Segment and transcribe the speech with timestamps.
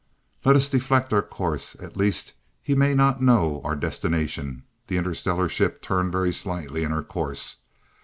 [0.43, 5.47] "Let us deflect our course at least he may not know our destination." The interstellar
[5.47, 7.57] ship turned very slightly in her course.